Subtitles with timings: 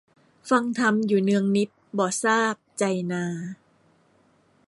[0.49, 3.25] ฟังธรรมอยู่เนืองนิตย์ บ่ทราบ ใจนา